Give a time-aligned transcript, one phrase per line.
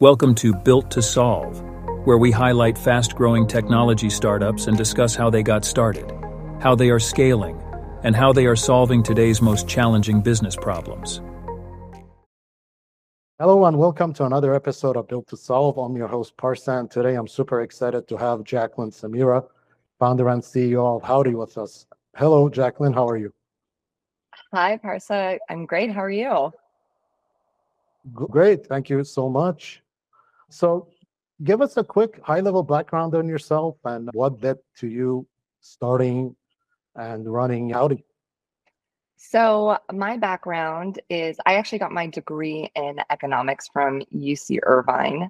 [0.00, 1.62] Welcome to Built to Solve,
[2.04, 6.10] where we highlight fast growing technology startups and discuss how they got started,
[6.60, 7.62] how they are scaling,
[8.02, 11.22] and how they are solving today's most challenging business problems.
[13.38, 15.78] Hello, and welcome to another episode of Built to Solve.
[15.78, 16.90] I'm your host, Parsa.
[16.90, 19.46] Today, I'm super excited to have Jacqueline Samira,
[20.00, 21.86] founder and CEO of Howdy, with us.
[22.16, 22.92] Hello, Jacqueline.
[22.92, 23.32] How are you?
[24.52, 25.38] Hi, Parsa.
[25.48, 25.92] I'm great.
[25.92, 26.52] How are you?
[28.12, 28.66] Great.
[28.66, 29.83] Thank you so much.
[30.54, 30.86] So,
[31.42, 35.26] give us a quick high level background on yourself and what led to you
[35.60, 36.36] starting
[36.94, 38.04] and running Howdy.
[39.16, 45.28] So, my background is I actually got my degree in economics from UC Irvine,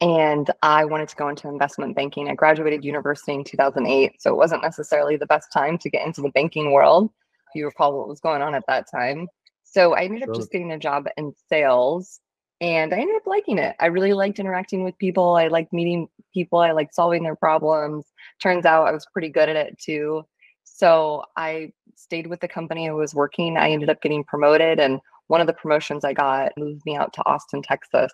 [0.00, 2.28] and I wanted to go into investment banking.
[2.28, 6.20] I graduated university in 2008, so it wasn't necessarily the best time to get into
[6.20, 7.12] the banking world.
[7.48, 9.28] If you recall what was going on at that time.
[9.62, 10.34] So, I ended up Sure.
[10.34, 12.18] just getting a job in sales
[12.64, 13.76] and I ended up liking it.
[13.78, 15.36] I really liked interacting with people.
[15.36, 16.60] I liked meeting people.
[16.60, 18.06] I liked solving their problems.
[18.40, 20.24] Turns out I was pretty good at it too.
[20.62, 23.58] So I stayed with the company I was working.
[23.58, 27.12] I ended up getting promoted, and one of the promotions I got moved me out
[27.12, 28.12] to Austin, Texas.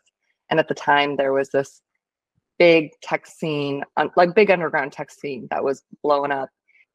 [0.50, 1.80] And at the time, there was this
[2.58, 3.84] big tech scene,
[4.16, 6.48] like big underground tech scene that was blowing up.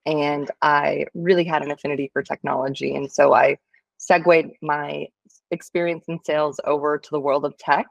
[0.05, 2.95] And I really had an affinity for technology.
[2.95, 3.57] And so I
[3.97, 5.07] segued my
[5.51, 7.85] experience in sales over to the world of tech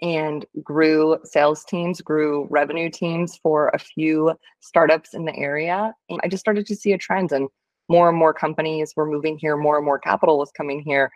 [0.00, 5.94] and grew sales teams, grew revenue teams for a few startups in the area.
[6.10, 7.48] And I just started to see a trend and
[7.88, 11.10] more and more companies were moving here, more and more capital was coming here.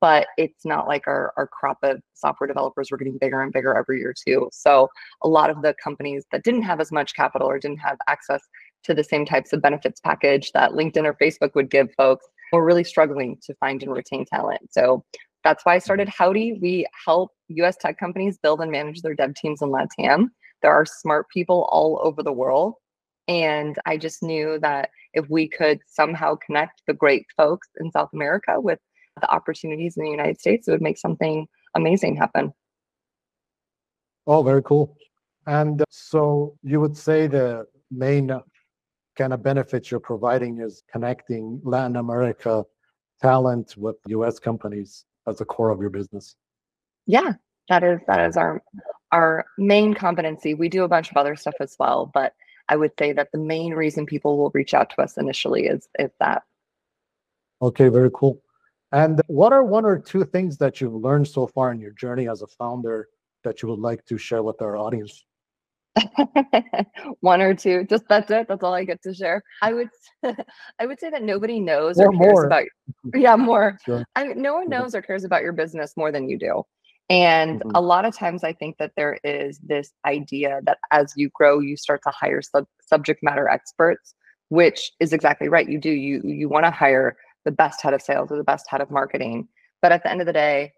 [0.00, 3.76] But it's not like our, our crop of software developers were getting bigger and bigger
[3.76, 4.48] every year, too.
[4.52, 4.88] So
[5.22, 8.42] a lot of the companies that didn't have as much capital or didn't have access
[8.84, 12.64] to the same types of benefits package that LinkedIn or Facebook would give folks were
[12.64, 14.60] really struggling to find and retain talent.
[14.70, 15.04] So
[15.44, 16.58] that's why I started Howdy.
[16.60, 20.28] We help US tech companies build and manage their dev teams in LATAM.
[20.62, 22.74] There are smart people all over the world.
[23.28, 28.10] And I just knew that if we could somehow connect the great folks in South
[28.12, 28.78] America with
[29.20, 32.52] the opportunities in the United States, it would make something amazing happen.
[34.26, 34.96] Oh, very cool.
[35.46, 38.40] And uh, so you would say the main uh,
[39.16, 42.64] kind of benefits you're providing is connecting Latin America
[43.20, 46.36] talent with US companies as the core of your business.
[47.06, 47.34] Yeah,
[47.68, 48.62] that is that is our
[49.10, 50.54] our main competency.
[50.54, 52.34] We do a bunch of other stuff as well, but
[52.68, 55.88] I would say that the main reason people will reach out to us initially is
[55.98, 56.42] is that.
[57.60, 58.42] Okay, very cool.
[58.92, 62.28] And what are one or two things that you've learned so far in your journey
[62.28, 63.08] as a founder
[63.42, 65.24] that you would like to share with our audience?
[67.20, 68.48] One or two, just that's it.
[68.48, 69.42] That's all I get to share.
[69.60, 69.88] I would,
[70.78, 72.46] I would say that nobody knows Or or cares more.
[72.46, 72.64] about.
[73.14, 73.78] Yeah, more.
[73.84, 74.04] Sure.
[74.16, 76.62] I no one knows or cares about your business more than you do.
[77.10, 77.72] And Mhm.
[77.74, 81.58] a lot of times, I think that there is this idea that as you grow,
[81.60, 84.14] you start to hire sub- subject matter experts,
[84.48, 85.68] which is exactly right.
[85.68, 85.90] You do.
[85.90, 88.90] You you want to hire the best head of sales or the best head of
[88.90, 89.48] marketing,
[89.82, 90.72] but at the end of the day,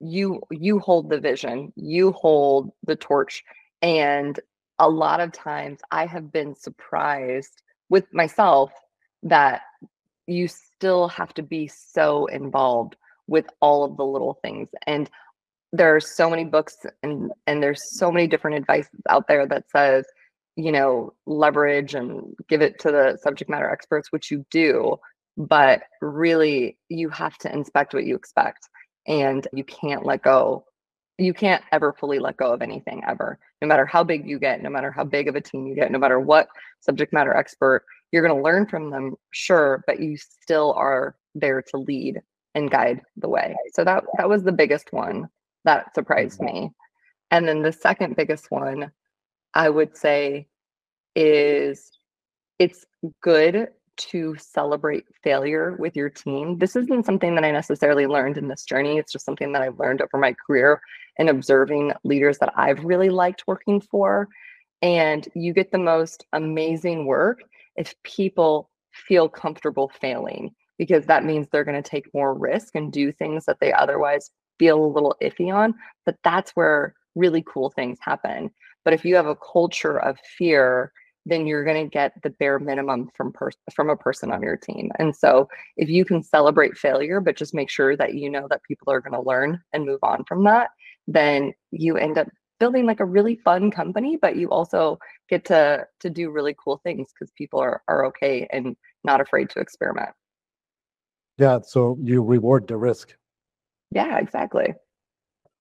[0.00, 3.42] you you hold the vision you hold the torch
[3.82, 4.40] and
[4.78, 8.72] a lot of times i have been surprised with myself
[9.22, 9.62] that
[10.26, 15.10] you still have to be so involved with all of the little things and
[15.72, 19.68] there are so many books and and there's so many different advice out there that
[19.70, 20.04] says
[20.56, 24.96] you know leverage and give it to the subject matter experts which you do
[25.36, 28.68] but really you have to inspect what you expect
[29.06, 30.64] and you can't let go
[31.18, 33.38] you can't ever fully let go of anything ever.
[33.62, 35.90] No matter how big you get no matter how big of a team you get
[35.90, 36.48] no matter what
[36.80, 41.62] subject matter expert you're going to learn from them sure but you still are there
[41.62, 42.20] to lead
[42.54, 43.56] and guide the way.
[43.72, 45.28] So that that was the biggest one
[45.64, 46.54] that surprised mm-hmm.
[46.54, 46.70] me.
[47.30, 48.92] And then the second biggest one
[49.54, 50.46] i would say
[51.14, 51.90] is
[52.58, 52.84] it's
[53.22, 56.58] good to celebrate failure with your team.
[56.58, 58.98] This isn't something that I necessarily learned in this journey.
[58.98, 60.80] It's just something that I've learned over my career
[61.18, 64.28] and observing leaders that I've really liked working for.
[64.82, 67.40] And you get the most amazing work
[67.76, 72.92] if people feel comfortable failing, because that means they're going to take more risk and
[72.92, 75.74] do things that they otherwise feel a little iffy on.
[76.04, 78.50] But that's where really cool things happen.
[78.84, 80.92] But if you have a culture of fear,
[81.26, 84.56] then you're going to get the bare minimum from pers- from a person on your
[84.56, 84.90] team.
[84.98, 88.62] And so if you can celebrate failure but just make sure that you know that
[88.62, 90.70] people are going to learn and move on from that,
[91.06, 92.28] then you end up
[92.58, 96.80] building like a really fun company but you also get to to do really cool
[96.82, 100.10] things because people are are okay and not afraid to experiment.
[101.38, 103.14] Yeah, so you reward the risk.
[103.90, 104.74] Yeah, exactly.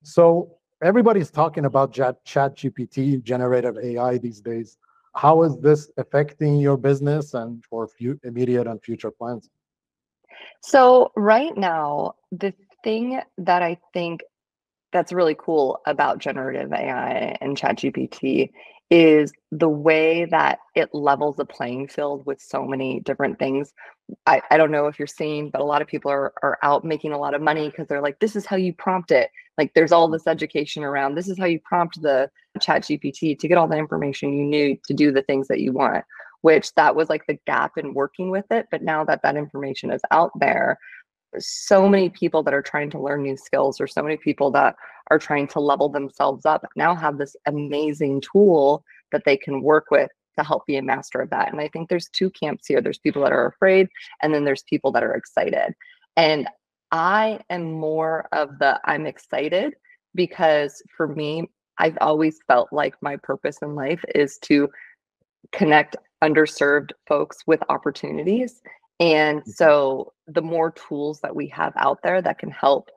[0.03, 4.77] So everybody's talking about chat, chat GPT, generative AI these days.
[5.15, 7.89] How is this affecting your business and for
[8.23, 9.50] immediate and future plans?
[10.62, 12.53] So right now, the
[12.83, 14.21] thing that I think
[14.91, 18.51] that's really cool about generative AI and ChatGPT
[18.89, 23.73] is the way that it levels the playing field with so many different things.
[24.25, 26.84] I, I don't know if you're seeing, but a lot of people are, are out
[26.84, 29.30] making a lot of money because they're like, this is how you prompt it.
[29.57, 32.30] Like there's all this education around this is how you prompt the
[32.60, 35.72] chat GPT to get all the information you need to do the things that you
[35.72, 36.04] want,
[36.42, 38.68] which that was like the gap in working with it.
[38.69, 40.78] But now that that information is out there,
[41.40, 44.75] so many people that are trying to learn new skills or so many people that
[45.12, 49.86] are trying to level themselves up now have this amazing tool that they can work
[49.92, 51.51] with to help be a master of that.
[51.51, 52.81] And I think there's two camps here.
[52.81, 53.87] There's people that are afraid
[54.21, 55.73] and then there's people that are excited.
[56.15, 56.47] And
[56.91, 59.73] I am more of the I'm excited
[60.13, 64.69] because for me, I've always felt like my purpose in life is to
[65.51, 68.61] connect underserved folks with opportunities
[68.99, 69.51] and mm-hmm.
[69.51, 72.89] so the more tools that we have out there that can help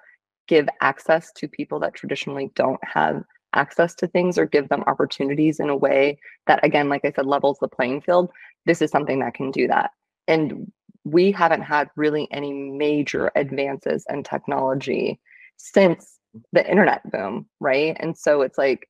[0.47, 3.23] give access to people that traditionally don't have
[3.55, 7.27] access to things or give them opportunities in a way that again like i said
[7.27, 8.31] levels the playing field
[8.67, 9.91] this is something that can do that
[10.27, 10.71] and
[11.05, 15.19] we haven't had really any major advances in technology
[15.57, 16.19] since
[16.53, 18.89] the internet boom right and so it's like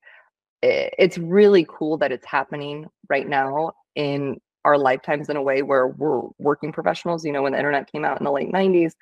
[0.61, 5.89] it's really cool that it's happening right now in our lifetimes in a way where
[5.89, 7.25] we're working professionals.
[7.25, 8.93] You know, when the internet came out in the late 90s,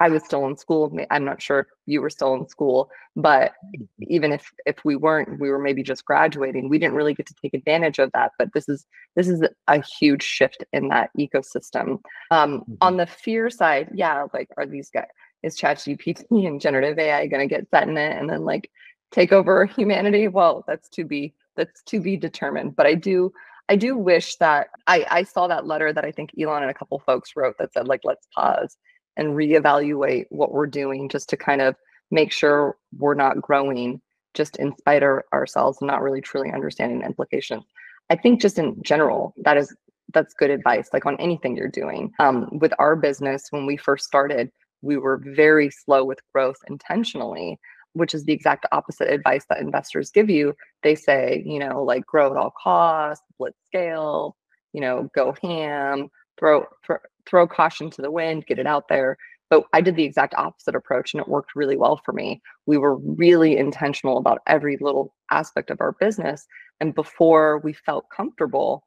[0.00, 0.96] I was still in school.
[1.10, 3.84] I'm not sure if you were still in school, but mm-hmm.
[4.00, 6.68] even if if we weren't, we were maybe just graduating.
[6.68, 8.32] We didn't really get to take advantage of that.
[8.38, 12.00] But this is this is a huge shift in that ecosystem.
[12.30, 12.74] Um, mm-hmm.
[12.80, 15.06] On the fear side, yeah, like are these guys
[15.42, 18.70] is ChatGPT and generative AI going to get sentient and then like
[19.12, 20.28] take over humanity?
[20.28, 22.74] Well, that's to be that's to be determined.
[22.74, 23.32] But I do
[23.68, 26.74] I do wish that I, I saw that letter that I think Elon and a
[26.74, 28.76] couple folks wrote that said, like, let's pause
[29.16, 31.74] and reevaluate what we're doing just to kind of
[32.10, 34.00] make sure we're not growing
[34.34, 37.64] just in spite of ourselves and not really truly understanding the implications.
[38.10, 39.74] I think just in general, that is
[40.12, 42.12] that's good advice, like on anything you're doing.
[42.18, 44.50] Um, with our business, when we first started,
[44.82, 47.58] we were very slow with growth intentionally
[47.94, 50.54] which is the exact opposite advice that investors give you.
[50.82, 54.36] They say, you know, like grow at all costs, blitz scale,
[54.72, 59.16] you know, go ham, throw throw, throw caution to the wind, get it out there.
[59.50, 62.40] But I did the exact opposite approach and it worked really well for me.
[62.66, 66.46] We were really intentional about every little aspect of our business.
[66.80, 68.84] And before we felt comfortable,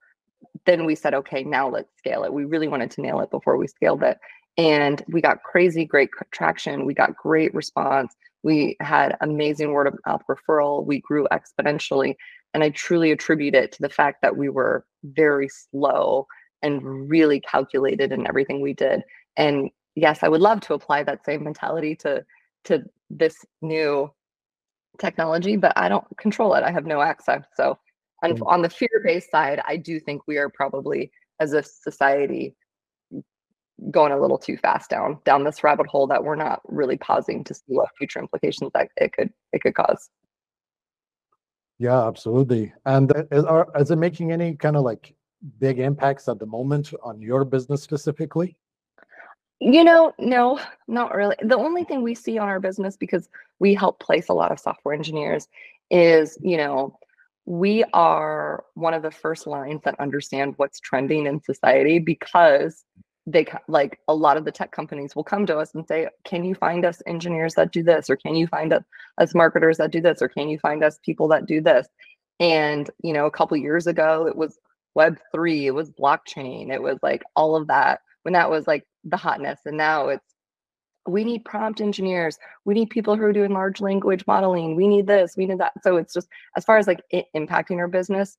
[0.66, 2.34] then we said, okay, now let's scale it.
[2.34, 4.18] We really wanted to nail it before we scaled it.
[4.58, 6.86] And we got crazy great traction.
[6.86, 10.86] We got great response we had amazing word of mouth referral.
[10.86, 12.16] We grew exponentially.
[12.54, 16.28] And I truly attribute it to the fact that we were very slow
[16.62, 19.04] and really calculated in everything we did.
[19.36, 22.24] And yes, I would love to apply that same mentality to
[22.66, 24.12] to this new
[25.00, 26.64] technology, but I don't control it.
[26.64, 27.44] I have no access.
[27.56, 27.78] So
[28.24, 28.48] on, mm.
[28.48, 32.56] on the fear-based side, I do think we are probably as a society
[33.92, 37.44] going a little too fast down down this rabbit hole that we're not really pausing
[37.44, 40.10] to see what future implications that it could it could cause
[41.78, 45.14] yeah absolutely and is, are, is it making any kind of like
[45.60, 48.58] big impacts at the moment on your business specifically?
[49.60, 51.36] You know no not really.
[51.42, 53.28] The only thing we see on our business because
[53.60, 55.48] we help place a lot of software engineers
[55.90, 56.98] is you know
[57.46, 62.84] we are one of the first lines that understand what's trending in society because
[63.26, 66.44] they like a lot of the tech companies will come to us and say can
[66.44, 68.84] you find us engineers that do this or can you find us,
[69.18, 71.88] us marketers that do this or can you find us people that do this?
[72.40, 74.60] And you know a couple years ago it was
[74.98, 78.84] web 3 it was blockchain it was like all of that when that was like
[79.04, 80.34] the hotness and now it's
[81.08, 85.06] we need prompt engineers we need people who are doing large language modeling we need
[85.06, 86.28] this we need that so it's just
[86.58, 87.00] as far as like
[87.36, 88.38] impacting our business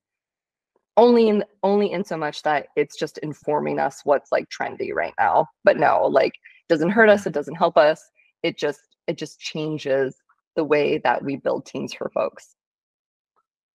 [0.97, 5.15] only in only in so much that it's just informing us what's like trendy right
[5.17, 6.33] now but no like
[6.69, 8.11] doesn't hurt us it doesn't help us
[8.43, 10.17] it just it just changes
[10.57, 12.57] the way that we build teams for folks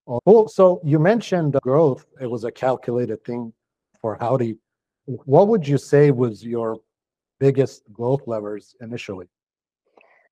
[0.06, 2.06] oh so you mentioned growth.
[2.20, 3.52] It was a calculated thing
[4.00, 4.58] for howdy.
[5.06, 6.78] What would you say was your
[7.38, 9.26] biggest growth levers initially?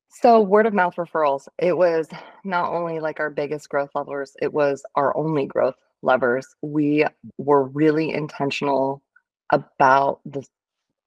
[0.09, 2.07] So word of mouth referrals it was
[2.43, 7.05] not only like our biggest growth levers it was our only growth levers, we
[7.37, 9.01] were really intentional
[9.49, 10.45] about the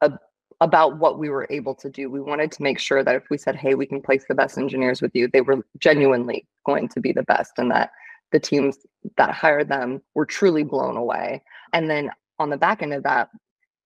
[0.01, 0.11] uh,
[0.61, 2.11] about what we were able to do.
[2.11, 4.57] We wanted to make sure that if we said, hey, we can place the best
[4.57, 7.91] engineers with you, they were genuinely going to be the best and that
[8.33, 8.79] the teams
[9.17, 11.43] that hired them were truly blown away.
[11.73, 13.29] And then on the back end of that,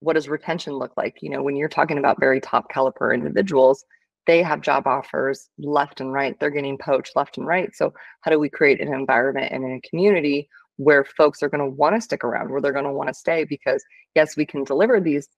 [0.00, 1.18] what does retention look like?
[1.20, 3.84] You know, when you're talking about very top caliber individuals,
[4.26, 6.38] they have job offers left and right.
[6.38, 7.74] They're getting poached left and right.
[7.74, 7.92] So,
[8.22, 11.94] how do we create an environment and a community where folks are going to want
[11.94, 13.44] to stick around, where they're going to want to stay?
[13.44, 15.28] Because yes, we can deliver these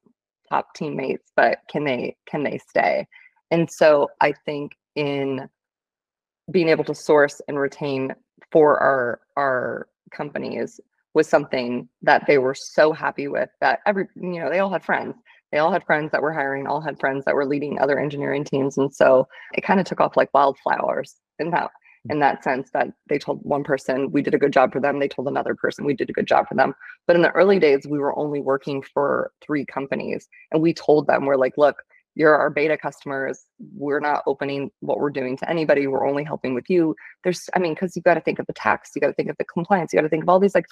[0.49, 3.07] top teammates, but can they can they stay?
[3.51, 5.49] And so, I think in
[6.51, 8.15] being able to source and retain
[8.51, 10.81] for our our companies
[11.15, 14.85] was something that they were so happy with that every you know they all had
[14.85, 15.15] friends.
[15.51, 18.45] They all had friends that were hiring all had friends that were leading other engineering
[18.45, 21.71] teams and so it kind of took off like wildflowers in that
[22.09, 22.13] mm.
[22.13, 24.99] in that sense that they told one person we did a good job for them.
[24.99, 26.75] They told another person we did a good job for them.
[27.07, 31.07] But in the early days we were only working for three companies and we told
[31.07, 31.83] them we're like look
[32.15, 36.55] you're our beta customers we're not opening what we're doing to anybody we're only helping
[36.55, 36.95] with you.
[37.25, 39.31] There's i mean because you got to think of the tax you got to think
[39.31, 40.67] of the compliance you got to think of all these like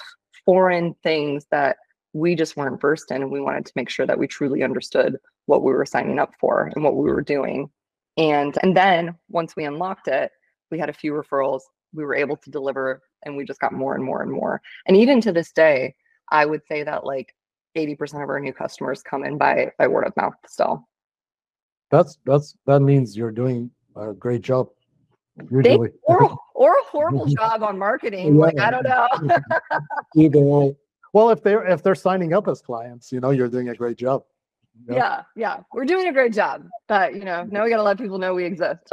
[0.44, 1.76] foreign things that
[2.12, 5.16] we just weren't versed in and we wanted to make sure that we truly understood
[5.46, 7.70] what we were signing up for and what we were doing.
[8.16, 10.30] And and then once we unlocked it
[10.70, 13.94] we had a few referrals we were able to deliver and we just got more
[13.94, 14.60] and more and more.
[14.86, 15.94] And even to this day
[16.30, 17.34] i would say that like
[17.76, 20.88] 80% of our new customers come in by by word of mouth still
[21.90, 24.68] that's that's that means you're doing a great job.
[25.50, 28.40] Usually or, or a horrible job on marketing yeah.
[28.40, 29.08] like i don't know.
[30.16, 30.76] Either way.
[31.12, 33.96] Well if they're if they're signing up as clients you know you're doing a great
[33.96, 34.24] job.
[34.86, 34.96] Know?
[34.96, 37.98] yeah yeah we're doing a great job but you know now we got to let
[37.98, 38.92] people know we exist.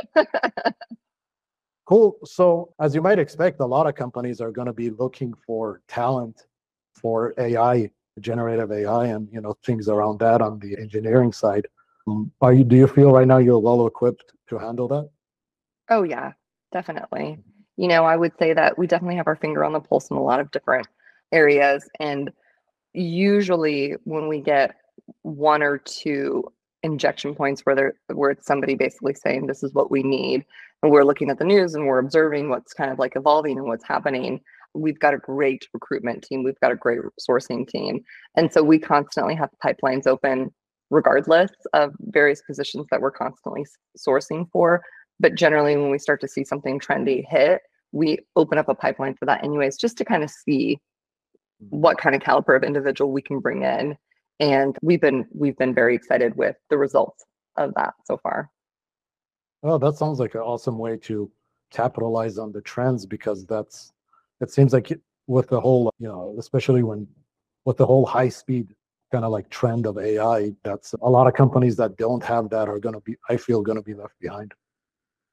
[1.87, 2.17] Cool.
[2.25, 5.81] So as you might expect a lot of companies are going to be looking for
[5.87, 6.45] talent
[6.93, 7.89] for ai
[8.19, 11.65] generative ai and you know things around that on the engineering side
[12.41, 15.09] are you do you feel right now you're well equipped to handle that?
[15.89, 16.33] Oh yeah
[16.71, 17.39] definitely.
[17.77, 20.17] You know i would say that we definitely have our finger on the pulse in
[20.17, 20.87] a lot of different
[21.31, 22.31] areas and
[22.93, 24.75] usually when we get
[25.21, 26.43] one or two
[26.83, 30.45] injection points where there where it's somebody basically saying this is what we need
[30.83, 33.67] and we're looking at the news and we're observing what's kind of like evolving and
[33.67, 34.39] what's happening
[34.73, 38.03] we've got a great recruitment team we've got a great sourcing team
[38.35, 40.51] and so we constantly have pipelines open
[40.89, 43.65] regardless of various positions that we're constantly
[43.97, 44.83] sourcing for
[45.19, 49.15] but generally when we start to see something trendy hit we open up a pipeline
[49.15, 50.79] for that anyways just to kind of see
[51.69, 52.03] what mm-hmm.
[52.03, 53.97] kind of caliber of individual we can bring in
[54.39, 57.25] and we've been we've been very excited with the results
[57.55, 58.49] of that so far.
[59.63, 61.31] Oh that sounds like an awesome way to
[61.71, 63.91] capitalize on the trends because that's
[64.39, 64.93] it seems like
[65.25, 67.07] with the whole you know especially when
[67.65, 68.75] with the whole high speed
[69.11, 72.67] kind of like trend of ai that's a lot of companies that don't have that
[72.67, 74.53] are going to be i feel going to be left behind.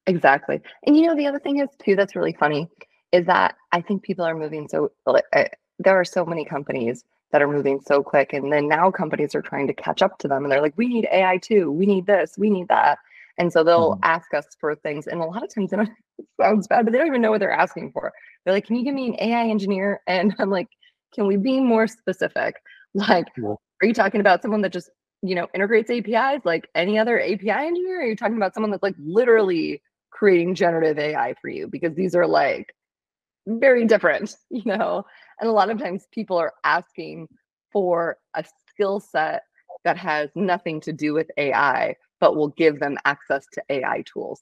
[0.07, 0.61] Exactly.
[0.87, 2.69] And you know the other thing is too that's really funny
[3.13, 4.91] is that i think people are moving so
[5.33, 9.35] eh, there are so many companies that are moving so quick and then now companies
[9.35, 11.71] are trying to catch up to them and they're like we need ai too.
[11.73, 12.35] We need this.
[12.39, 12.99] We need that.
[13.39, 14.05] And so they'll mm-hmm.
[14.05, 15.89] ask us for things and a lot of times it
[16.41, 18.13] sounds bad but they don't even know what they're asking for.
[18.45, 20.01] They're like can you give me an ai engineer?
[20.07, 20.69] And i'm like
[21.15, 22.57] can we be more specific?
[22.97, 23.61] Like cool.
[23.83, 24.91] Are you talking about someone that just
[25.23, 28.83] you know integrates apis like any other api engineer are you talking about someone that's
[28.83, 32.75] like literally creating generative ai for you because these are like
[33.47, 35.05] very different you know
[35.41, 37.29] and a lot of times people are asking
[37.73, 39.43] for a skill set
[39.85, 44.41] that has nothing to do with AI, but will give them access to AI tools.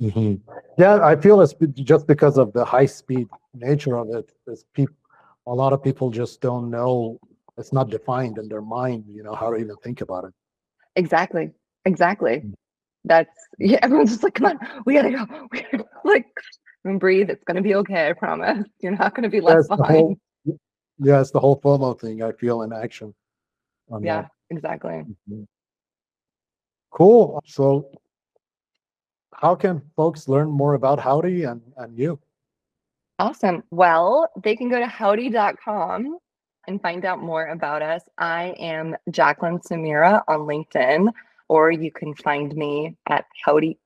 [0.00, 0.48] Mm-hmm.
[0.78, 4.32] Yeah, I feel it's just because of the high speed nature of it.
[4.46, 4.94] Is people,
[5.46, 7.18] a lot of people just don't know.
[7.58, 10.32] It's not defined in their mind, you know, how to even think about it.
[10.96, 11.50] Exactly.
[11.84, 12.42] Exactly.
[12.44, 12.54] Mm.
[13.04, 13.78] That's yeah.
[13.82, 15.26] Everyone's just like, come on, we gotta go.
[15.52, 15.88] We gotta go.
[16.04, 16.26] Like
[16.84, 17.30] and breathe.
[17.30, 18.08] It's to be okay.
[18.08, 18.66] I promise.
[18.80, 19.90] You're not to be left behind.
[19.90, 20.16] Whole,
[20.98, 22.22] yeah, it's the whole FOMO thing.
[22.22, 23.14] I feel in action.
[24.00, 24.30] Yeah, that.
[24.50, 24.92] exactly.
[24.92, 25.42] Mm-hmm.
[26.90, 27.40] Cool.
[27.46, 27.90] So,
[29.34, 32.18] how can folks learn more about Howdy and, and you?
[33.18, 33.62] Awesome.
[33.70, 36.18] Well, they can go to howdy.com
[36.68, 38.02] and find out more about us.
[38.18, 41.10] I am Jacqueline Samira on LinkedIn,
[41.48, 43.78] or you can find me at Howdy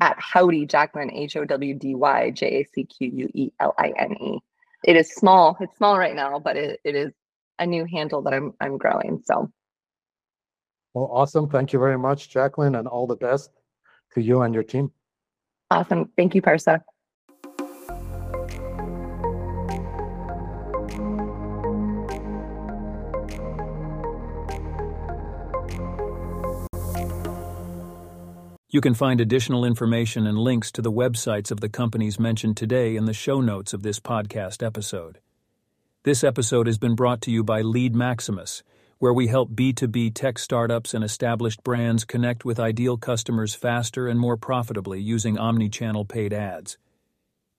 [0.00, 3.74] at Howdy Jacqueline, H O W D Y J A C Q U E L
[3.78, 4.38] I N E.
[4.84, 5.56] It is small.
[5.60, 7.12] It's small right now, but it, it is
[7.58, 9.22] a new handle that I'm I'm growing.
[9.24, 9.50] So
[10.92, 11.48] well, awesome.
[11.48, 13.50] Thank you very much, Jacqueline, and all the best
[14.14, 14.90] to you and your team.
[15.70, 16.10] Awesome.
[16.16, 16.80] Thank you, Parsa.
[28.68, 32.96] You can find additional information and links to the websites of the companies mentioned today
[32.96, 35.20] in the show notes of this podcast episode.
[36.02, 38.64] This episode has been brought to you by Lead Maximus,
[38.98, 44.18] where we help B2B tech startups and established brands connect with ideal customers faster and
[44.18, 46.76] more profitably using omni-channel paid ads.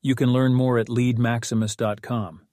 [0.01, 2.46] You can learn more at leadmaximus.com.